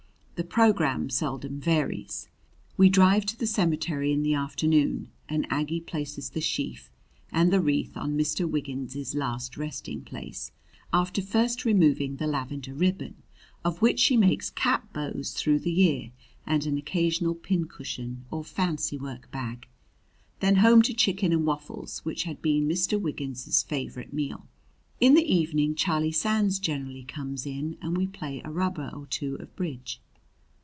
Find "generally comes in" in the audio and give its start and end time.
26.57-27.77